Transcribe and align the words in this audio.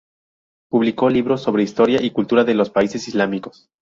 Publicó 0.71 1.11
libros 1.11 1.43
sobre 1.43 1.61
la 1.61 1.65
historia 1.69 2.01
y 2.01 2.09
cultura 2.09 2.43
de 2.43 2.55
los 2.55 2.71
países 2.71 3.07
islámicos. 3.07 3.69